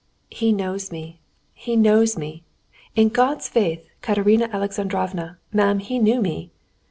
[0.31, 1.19] "He knows me,
[1.53, 2.41] he knows me.
[2.95, 6.49] In God's faith, Katerina Alexandrovna, ma'am, he knew me!"